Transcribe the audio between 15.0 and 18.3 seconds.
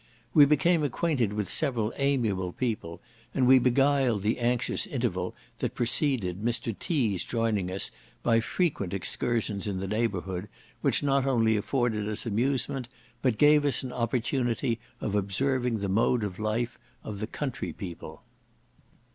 of observing the mode of life of the country people.